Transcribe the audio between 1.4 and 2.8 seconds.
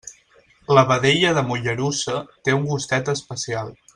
Mollerussa té un